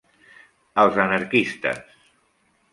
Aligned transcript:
Els 0.85 0.97
anarquistes. 1.05 1.95